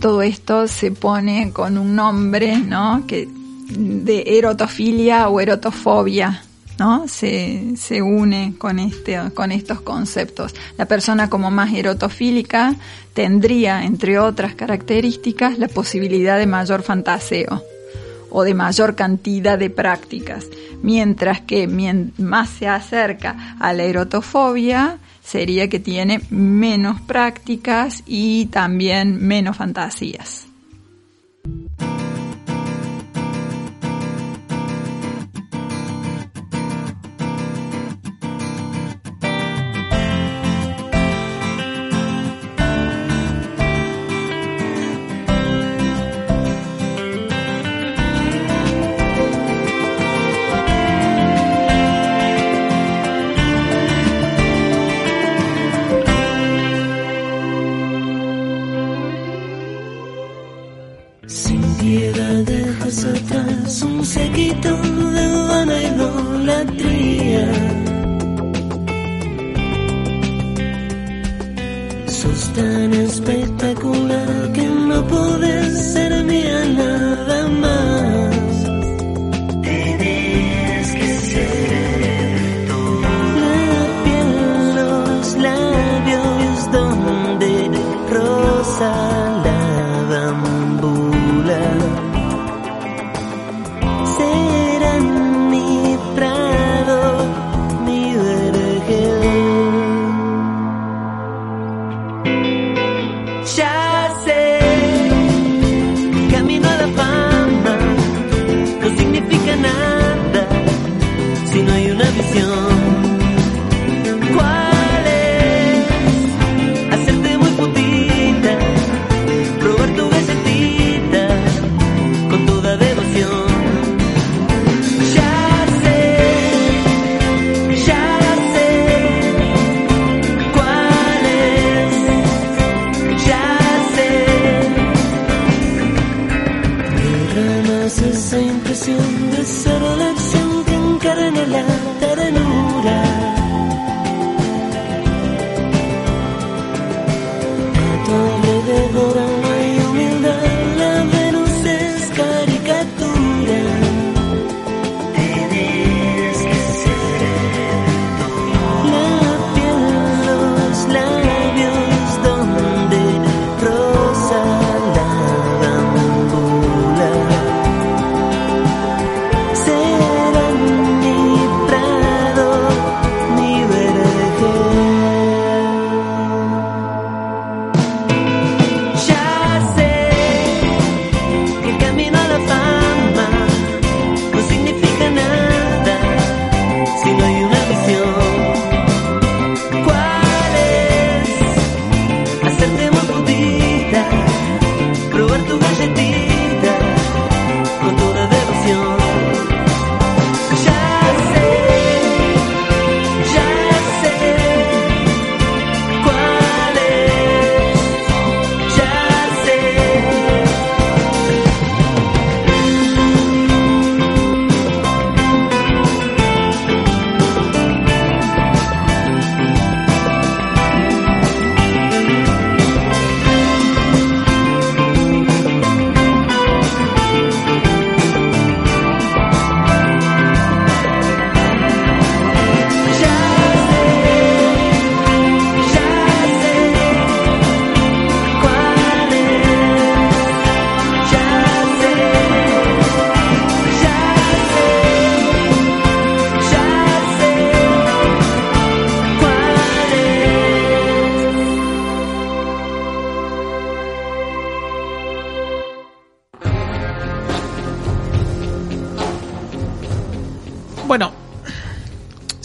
[0.00, 3.04] todo esto se pone con un nombre, ¿no?
[3.06, 3.28] Que
[3.68, 6.42] de erotofilia o erotofobia,
[6.78, 7.08] ¿no?
[7.08, 10.54] Se, se une con este, con estos conceptos.
[10.76, 12.74] La persona como más erotofílica
[13.12, 17.62] tendría, entre otras características, la posibilidad de mayor fantaseo
[18.30, 20.46] o de mayor cantidad de prácticas,
[20.82, 21.68] mientras que
[22.18, 30.46] más se acerca a la erotofobia sería que tiene menos prácticas y también menos fantasías.
[61.94, 64.76] Piedad dejas atrás un sequito
[65.16, 67.46] de vana idolatría.
[72.08, 74.03] Sos tan espectacular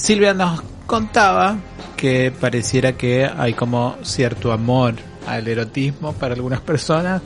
[0.10, 1.55] Silvia nos contaba
[1.95, 4.95] que pareciera que hay como cierto amor
[5.28, 7.22] al erotismo para algunas personas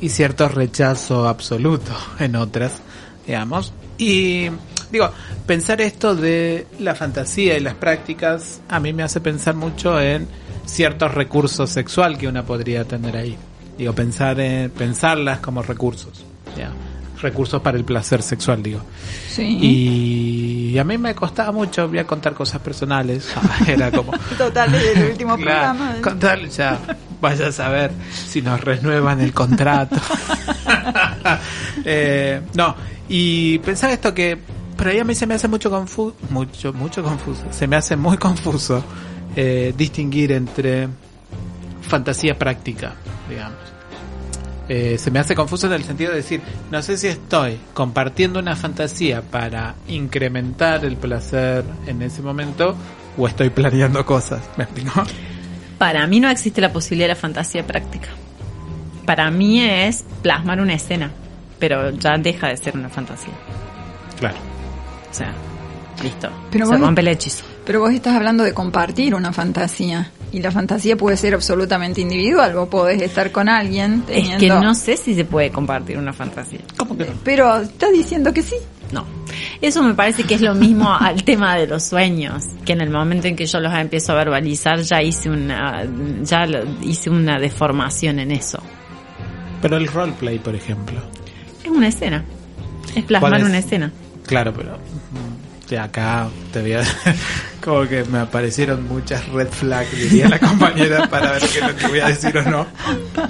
[0.00, 2.80] y cierto rechazo absoluto en otras,
[3.26, 3.72] digamos.
[3.98, 4.50] Y
[4.92, 5.10] digo,
[5.48, 10.28] pensar esto de la fantasía y las prácticas a mí me hace pensar mucho en
[10.64, 13.36] ciertos recursos sexual que una podría tener ahí.
[13.76, 16.24] Digo, pensar en, pensarlas como recursos.
[16.56, 16.70] ya.
[17.20, 18.80] Recursos para el placer sexual, digo.
[19.28, 19.58] Sí.
[19.60, 23.32] Y a mí me costaba mucho, voy a contar cosas personales.
[23.66, 25.94] Era como, Total, desde el último programa.
[26.02, 26.78] contarle ya.
[27.20, 29.96] Vaya a saber si nos renuevan el contrato.
[31.84, 32.74] Eh, no,
[33.08, 34.36] y pensar esto que
[34.76, 37.44] por ahí a mí se me hace mucho confuso, mucho, mucho confuso.
[37.50, 38.82] Se me hace muy confuso
[39.36, 40.88] eh, distinguir entre
[41.82, 42.92] fantasía práctica,
[43.28, 43.58] digamos.
[44.68, 48.38] Eh, se me hace confuso en el sentido de decir, no sé si estoy compartiendo
[48.38, 52.76] una fantasía para incrementar el placer en ese momento
[53.16, 54.42] o estoy planeando cosas.
[54.58, 55.02] ¿Me explico?
[55.78, 58.08] Para mí no existe la posibilidad de la fantasía práctica.
[59.06, 61.10] Para mí es plasmar una escena,
[61.58, 63.32] pero ya deja de ser una fantasía.
[64.18, 64.36] Claro.
[65.10, 65.32] O sea,
[66.02, 66.28] listo.
[66.50, 67.44] Pero Se vos- rompe el hechizo.
[67.64, 70.10] Pero vos estás hablando de compartir una fantasía.
[70.32, 72.54] Y la fantasía puede ser absolutamente individual.
[72.54, 76.60] Vos podés estar con alguien Es que no sé si se puede compartir una fantasía.
[76.76, 77.12] ¿Cómo que no?
[77.24, 78.56] Pero estás diciendo que sí.
[78.92, 79.04] No.
[79.60, 82.90] Eso me parece que es lo mismo al tema de los sueños, que en el
[82.90, 85.84] momento en que yo los empiezo a verbalizar ya hice una
[86.22, 86.46] ya
[86.82, 88.62] hice una deformación en eso.
[89.60, 91.00] Pero el roleplay, por ejemplo.
[91.64, 92.24] Es una escena.
[92.94, 93.92] Es plasmar una escena.
[94.26, 94.78] Claro, pero
[95.76, 96.82] acá te voy a...
[97.60, 101.76] Como que me aparecieron muchas red flags, diría la compañera, para ver qué es lo
[101.76, 102.66] que voy a decir o no.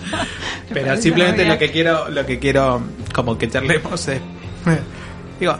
[0.72, 2.82] Pero simplemente lo que quiero, lo que quiero
[3.12, 4.20] como que charlemos es...
[5.40, 5.56] Digo,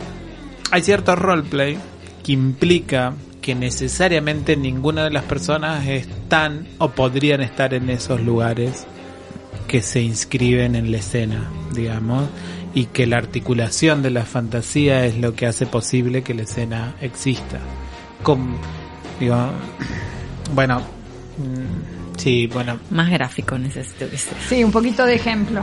[0.70, 1.78] hay cierto roleplay
[2.22, 8.86] que implica que necesariamente ninguna de las personas están o podrían estar en esos lugares
[9.66, 12.24] que se inscriben en la escena, digamos,
[12.74, 16.94] y que la articulación de la fantasía es lo que hace posible que la escena
[17.00, 17.58] exista.
[18.22, 18.56] Con,
[19.18, 19.36] digo,
[20.54, 24.38] bueno, mm, sí, bueno, Más gráfico necesito que sea.
[24.48, 25.60] Sí, un poquito de ejemplo.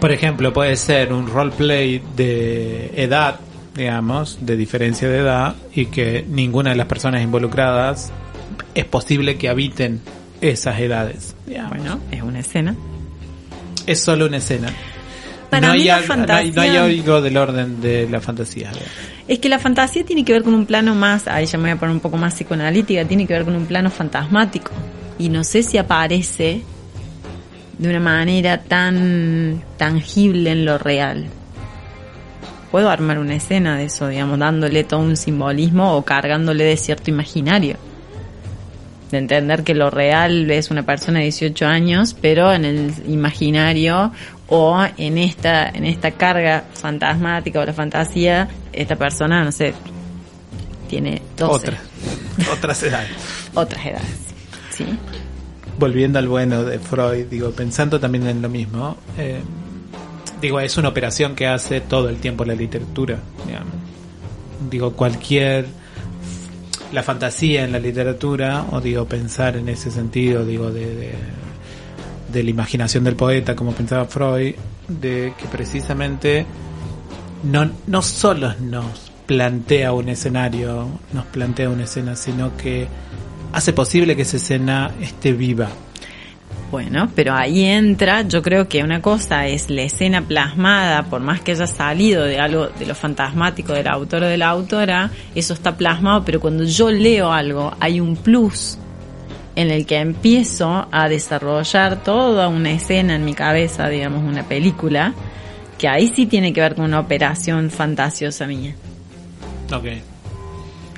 [0.00, 3.40] por ejemplo, puede ser un roleplay de edad,
[3.74, 8.12] digamos, de diferencia de edad, y que ninguna de las personas involucradas
[8.74, 10.00] es posible que habiten
[10.40, 11.34] esas edades.
[11.46, 11.76] digamos.
[11.76, 12.74] Bueno, es una escena.
[13.86, 14.68] Es solo una escena.
[15.50, 16.32] Para no, mí hay, la al- no hay- no
[16.62, 18.70] hay fantasía- algo del orden de la fantasía.
[19.28, 21.70] Es que la fantasía tiene que ver con un plano más, ahí ya me voy
[21.72, 24.70] a poner un poco más psicoanalítica, tiene que ver con un plano fantasmático.
[25.18, 26.62] Y no sé si aparece
[27.78, 31.26] de una manera tan tangible en lo real.
[32.70, 37.10] Puedo armar una escena de eso, digamos, dándole todo un simbolismo o cargándole de cierto
[37.10, 37.76] imaginario.
[39.10, 44.12] De entender que lo real es una persona de 18 años, pero en el imaginario
[44.46, 49.74] o en esta, en esta carga fantasmática o la fantasía, esta persona, no sé,
[50.88, 51.80] tiene 12, Otras.
[52.52, 53.10] Otras edades.
[53.54, 54.16] otras edades.
[54.70, 54.84] ¿sí?
[55.78, 59.40] Volviendo al bueno de Freud, digo, pensando también en lo mismo, eh,
[60.40, 63.74] digo, es una operación que hace todo el tiempo la literatura, digamos.
[64.70, 65.66] Digo, cualquier
[66.92, 71.14] la fantasía en la literatura, o digo, pensar en ese sentido, digo, de,
[72.32, 74.54] de, la imaginación del poeta, como pensaba Freud,
[74.88, 76.46] de que precisamente
[77.44, 82.88] no, no solo nos plantea un escenario, nos plantea una escena, sino que
[83.52, 85.68] hace posible que esa escena esté viva.
[86.70, 91.40] Bueno, pero ahí entra, yo creo que una cosa es la escena plasmada, por más
[91.40, 95.52] que haya salido de algo de lo fantasmático del autor o de la autora, eso
[95.52, 98.78] está plasmado, pero cuando yo leo algo hay un plus
[99.56, 105.12] en el que empiezo a desarrollar toda una escena en mi cabeza, digamos una película,
[105.76, 108.74] que ahí sí tiene que ver con una operación fantasiosa mía.
[109.72, 109.86] Ok.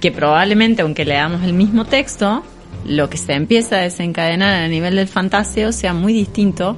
[0.01, 2.43] que probablemente aunque leamos el mismo texto,
[2.85, 6.77] lo que se empieza a desencadenar a nivel del fantasio sea muy distinto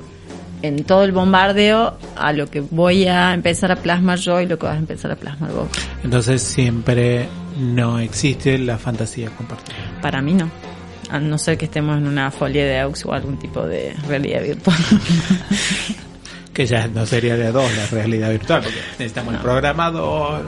[0.63, 4.59] en todo el bombardeo a lo que voy a empezar a plasmar yo y lo
[4.59, 5.69] que vas a empezar a plasmar vos.
[6.03, 7.29] Entonces siempre
[7.59, 9.77] no existe la fantasía compartida.
[10.01, 10.51] Para mí no.
[11.11, 14.43] A no ser que estemos en una folia de aux o algún tipo de realidad
[14.43, 14.77] virtual.
[16.55, 20.45] Que ya no sería de dos la realidad virtual, porque necesitamos el programador.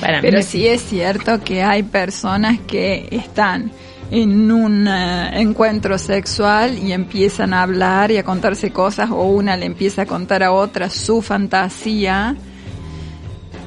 [0.00, 3.70] Para mí Pero no- sí es cierto que hay personas que están
[4.10, 9.56] en un eh, encuentro sexual y empiezan a hablar y a contarse cosas o una
[9.56, 12.36] le empieza a contar a otra su fantasía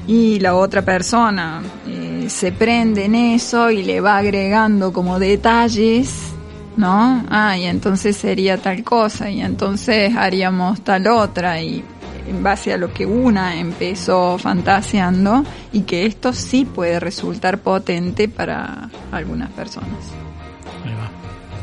[0.06, 6.32] y la otra persona eh, se prende en eso y le va agregando como detalles,
[6.76, 7.24] ¿no?
[7.30, 11.84] Ah, y entonces sería tal cosa, y entonces haríamos tal otra, y
[12.28, 18.28] en base a lo que una empezó fantaseando, y que esto sí puede resultar potente
[18.28, 20.21] para algunas personas.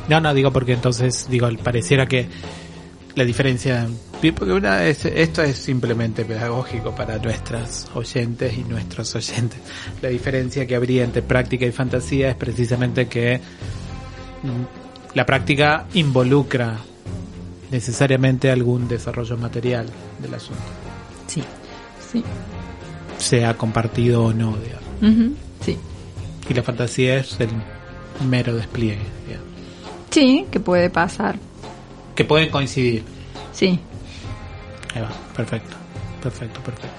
[0.10, 2.28] No, no, digo porque entonces, digo, pareciera que
[3.16, 3.88] la diferencia,
[4.22, 9.60] porque una es, esto es simplemente pedagógico para nuestras oyentes y nuestros oyentes.
[10.02, 13.38] La diferencia que habría entre práctica y fantasía es precisamente que
[14.44, 16.78] mm, la práctica involucra
[17.72, 19.86] necesariamente algún desarrollo material
[20.20, 20.62] del asunto,
[21.28, 21.44] Sí.
[22.12, 22.24] Sí.
[23.20, 25.36] sea compartido o no, digamos.
[25.64, 25.78] Sí.
[26.50, 27.50] Y la fantasía es el
[28.28, 29.49] mero despliegue, digamos.
[30.10, 31.36] Sí, que puede pasar.
[32.16, 33.04] que pueden coincidir.
[33.54, 33.80] Sí.
[34.96, 35.76] Ahí va, perfecto,
[36.22, 36.96] perfecto, perfecto.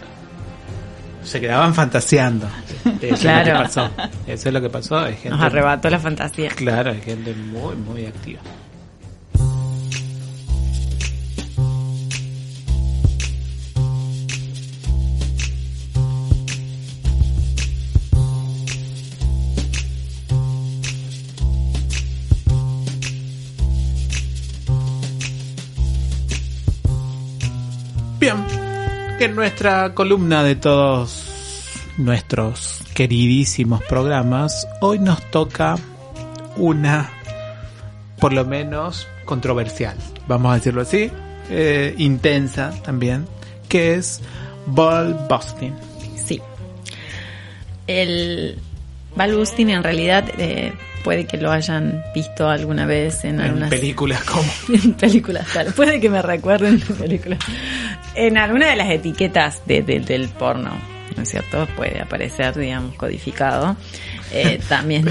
[1.23, 2.49] Se quedaban fantaseando.
[3.03, 3.41] Eso Claro.
[3.41, 3.91] es lo que pasó.
[4.27, 4.99] Eso es lo que pasó.
[4.99, 6.49] Hay gente, Nos arrebató la fantasía.
[6.51, 8.41] claro, hay gente muy, muy activa.
[29.41, 31.25] Nuestra columna de todos
[31.97, 35.77] nuestros queridísimos programas, hoy nos toca
[36.59, 37.11] una,
[38.19, 39.97] por lo menos, controversial,
[40.29, 41.11] vamos a decirlo así,
[41.49, 43.27] eh, intensa también,
[43.67, 44.21] que es
[44.67, 45.73] ball busting.
[46.23, 46.43] Sí.
[47.87, 48.59] El
[49.17, 54.23] Balbustin en realidad eh, puede que lo hayan visto alguna vez en, En algunas películas
[54.25, 54.45] como...
[54.69, 55.73] en películas tal.
[55.73, 57.39] Puede que me recuerden de películas.
[58.15, 60.71] En alguna de las etiquetas de, de- del porno,
[61.17, 61.67] ¿no es cierto?
[61.77, 63.77] Puede aparecer, digamos, codificado.
[64.33, 65.05] Eh, también,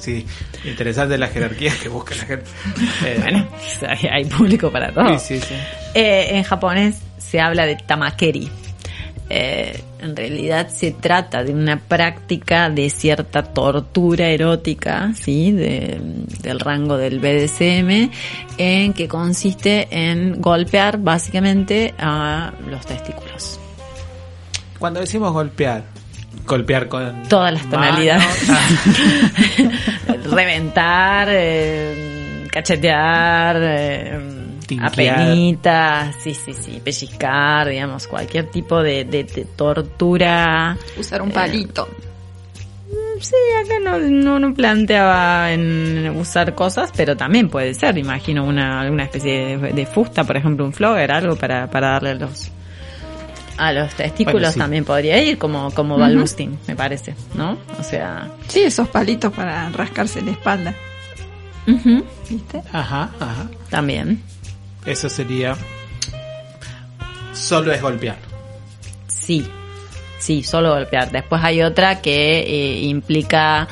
[0.00, 0.26] sí,
[0.64, 2.46] interesante la jerarquía que busca la gente.
[3.04, 3.46] Eh, bueno,
[3.88, 5.18] hay, hay público para todo.
[5.18, 5.54] sí, sí, sí.
[5.94, 8.50] Eh, en japonés se habla de tamakeri.
[9.30, 15.52] Eh, en realidad se trata de una práctica de cierta tortura erótica, ¿sí?
[15.52, 16.00] De-
[16.42, 18.10] del rango del BDSM,
[18.56, 23.60] en que consiste en golpear básicamente a los testículos.
[24.78, 25.82] Cuando decimos golpear,
[26.46, 27.24] golpear con...
[27.24, 28.24] Todas las tonalidades.
[28.48, 34.20] ah, Reventar, eh, cachetear, eh,
[34.80, 40.76] Apenitas, sí, sí, sí, pellizcar, digamos, cualquier tipo de, de- de tortura.
[40.96, 41.88] Usar un palito.
[43.20, 48.80] Sí, acá no, no, no planteaba en usar cosas, pero también puede ser, imagino, una,
[48.80, 52.50] alguna especie de, de fusta, por ejemplo, un flogger, algo para, para darle a los
[53.56, 54.58] a los testículos Bueno, sí.
[54.60, 57.58] también podría ir como, como balbusting, me parece, ¿no?
[57.78, 60.74] O sea, Sí, esos palitos para rascarse la espalda.
[62.30, 62.62] ¿Viste?
[62.72, 63.48] Ajá, ajá.
[63.68, 64.22] también.
[64.88, 65.54] Eso sería...
[67.34, 68.16] Solo es golpear.
[69.06, 69.46] Sí,
[70.18, 71.10] sí, solo golpear.
[71.12, 73.68] Después hay otra que eh, implica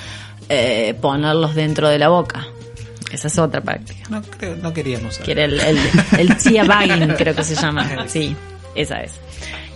[0.48, 2.46] eh, ponerlos dentro de la boca.
[3.10, 4.08] Esa es otra práctica.
[4.10, 5.78] No, creo, no queríamos Que era el, el,
[6.18, 8.04] el chia bagging, creo que se llama.
[8.08, 8.36] Sí,
[8.74, 9.14] esa es.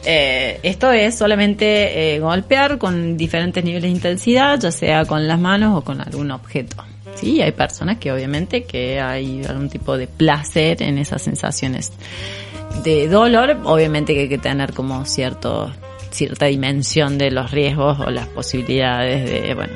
[0.05, 5.39] Eh, esto es solamente eh, golpear con diferentes niveles de intensidad, ya sea con las
[5.39, 6.77] manos o con algún objeto.
[7.21, 11.93] Sí, hay personas que obviamente que hay algún tipo de placer en esas sensaciones
[12.83, 15.71] de dolor, obviamente que hay que tener como cierto
[16.11, 19.73] cierta dimensión de los riesgos o las posibilidades de, bueno,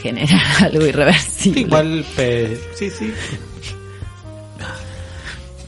[0.00, 1.60] generar algo irreversible.
[1.62, 2.04] Igual,
[2.74, 3.12] sí, sí.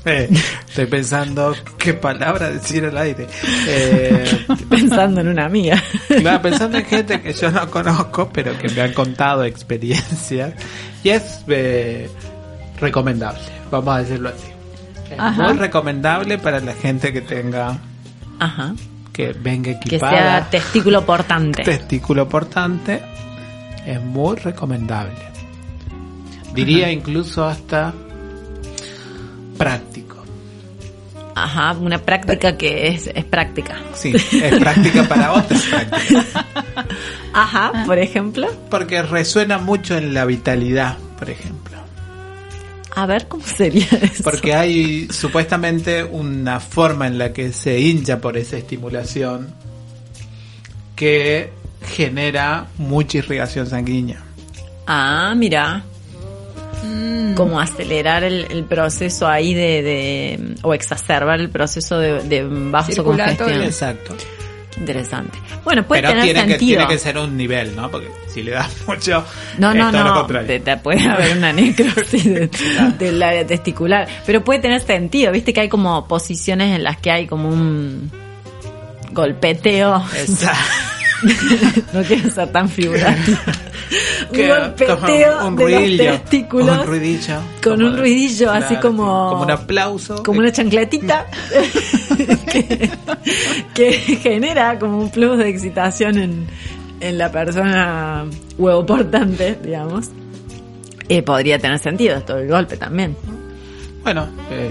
[0.06, 0.28] Eh,
[0.68, 3.26] estoy pensando qué palabra decir al aire.
[3.66, 5.82] Eh, Pensando en una amiga.
[6.08, 10.52] claro, pensando en gente que yo no conozco, pero que me han contado experiencias.
[11.02, 12.08] Y es eh,
[12.80, 13.40] recomendable,
[13.70, 14.48] vamos a decirlo así.
[15.10, 15.44] Es Ajá.
[15.44, 17.78] muy recomendable para la gente que tenga,
[18.40, 18.74] Ajá.
[19.12, 20.10] que venga Que equipada.
[20.12, 21.62] sea testículo portante.
[21.64, 23.00] testículo portante
[23.86, 25.14] es muy recomendable.
[26.54, 27.92] Diría incluso hasta
[29.58, 29.93] práctico.
[31.34, 33.76] Ajá, una práctica que es, es práctica.
[33.94, 36.26] Sí, es práctica para otras prácticas.
[37.32, 38.48] Ajá, por ejemplo.
[38.70, 41.74] Porque resuena mucho en la vitalidad, por ejemplo.
[42.94, 44.22] A ver cómo sería eso.
[44.22, 49.52] Porque hay supuestamente una forma en la que se hincha por esa estimulación
[50.94, 51.50] que
[51.88, 54.22] genera mucha irrigación sanguínea.
[54.86, 55.82] Ah, mira.
[57.36, 63.62] Como acelerar el, el proceso ahí de, de- o exacerbar el proceso de, de vasocongestión.
[63.62, 64.14] Exacto.
[64.78, 65.38] Interesante.
[65.64, 66.78] Bueno, puede Pero tener tiene que, sentido.
[66.80, 67.90] tiene que ser un nivel, ¿no?
[67.90, 69.24] Porque si le das mucho,
[69.58, 70.26] No, no, no.
[70.26, 72.50] Te, te puede haber una necrosis de-
[72.98, 74.08] del área testicular.
[74.26, 75.30] Pero puede tener sentido.
[75.32, 78.10] Viste que hay como posiciones en las que hay como un
[79.12, 80.04] golpeteo.
[80.16, 80.58] Exacto.
[81.92, 83.40] no quiero ser tan figurativa.
[84.32, 86.78] un golpeteo un de ruidillo, los testículos.
[86.80, 91.26] un ruidillo, con un ruidillo, así como- como un aplauso, como una chancletita
[92.54, 92.90] que,
[93.74, 96.46] que genera como un plus de excitación en,
[97.00, 98.24] en la persona
[98.58, 100.06] huevo portante, digamos.
[101.08, 103.14] Eh, podría tener sentido esto del golpe también.
[104.02, 104.70] Bueno, eh,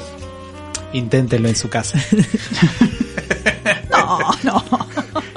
[0.93, 1.99] inténtelo en su casa.
[3.91, 4.83] No, no.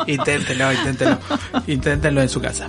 [0.07, 1.19] Inténtelo, inténtelo.
[1.67, 2.69] Inténtelo en su casa.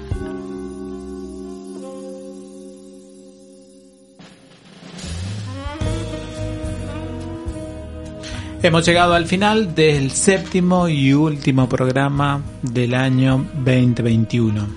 [8.64, 14.68] Hemos llegado al final del séptimo y último programa del año 2021.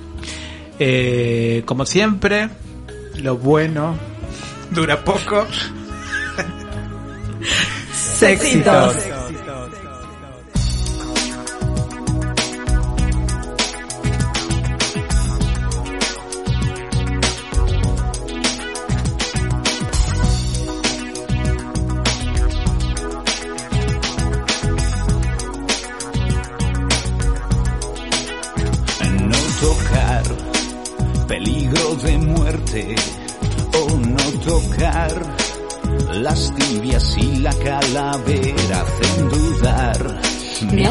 [0.79, 2.51] Eh, como siempre,
[3.17, 3.97] lo bueno
[4.71, 5.47] dura poco.
[7.93, 9.10] Sexitos.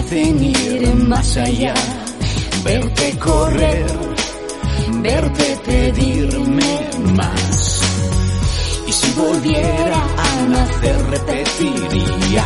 [0.09, 1.73] Hacen ir más allá
[2.63, 3.85] verte correr
[5.03, 7.81] verte pedirme más.
[8.87, 12.45] Y si volviera a nacer repetiría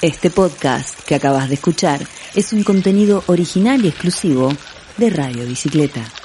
[0.00, 2.00] Este podcast que acabas de escuchar
[2.36, 4.52] es un contenido original y exclusivo
[4.98, 6.17] de Radio Bicicleta.